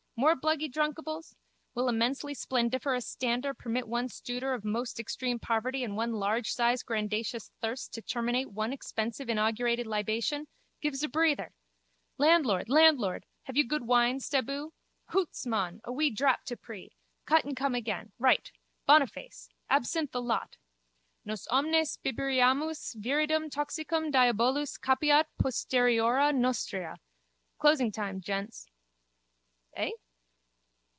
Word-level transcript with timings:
More 0.17 0.35
bluggy 0.35 0.71
drunkables? 0.71 1.33
Will 1.73 1.87
immensely 1.89 2.35
splendiferous 2.35 3.07
stander 3.07 3.55
permit 3.55 3.87
one 3.87 4.07
stooder 4.07 4.53
of 4.53 4.63
most 4.63 4.99
extreme 4.99 5.39
poverty 5.39 5.83
and 5.83 5.95
one 5.97 6.11
largesize 6.11 6.83
grandacious 6.85 7.49
thirst 7.59 7.91
to 7.93 8.03
terminate 8.03 8.51
one 8.51 8.71
expensive 8.71 9.29
inaugurated 9.29 9.87
libation? 9.87 10.45
Give's 10.79 11.01
a 11.01 11.09
breather. 11.09 11.55
Landlord, 12.19 12.69
landlord, 12.69 13.25
have 13.45 13.57
you 13.57 13.65
good 13.67 13.87
wine, 13.87 14.19
staboo? 14.19 14.73
Hoots, 15.07 15.47
mon, 15.47 15.81
a 15.83 15.91
wee 15.91 16.11
drap 16.11 16.43
to 16.45 16.55
pree. 16.55 16.91
Cut 17.25 17.43
and 17.43 17.57
come 17.57 17.73
again. 17.73 18.11
Right. 18.19 18.51
Boniface! 18.85 19.49
Absinthe 19.71 20.11
the 20.11 20.21
lot. 20.21 20.55
Nos 21.25 21.47
omnes 21.47 21.97
biberimus 21.97 22.95
viridum 22.95 23.49
toxicum 23.49 24.11
diabolus 24.11 24.77
capiat 24.77 25.25
posterioria 25.41 26.31
nostria. 26.31 26.97
Closingtime, 27.59 28.19
gents. 28.21 28.67
Eh? 29.75 29.89